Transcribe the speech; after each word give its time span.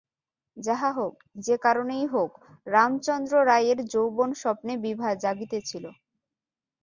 যাহা 0.57 0.89
হউক, 0.91 1.15
যে-কারণেই 1.39 2.05
হউক 2.05 2.31
রামচন্দ্র 2.67 3.33
রায়ের 3.45 3.79
যৌবন-স্বপ্নে 3.93 4.73
বিভা 4.83 5.09
জাগিতেছিল। 5.23 5.85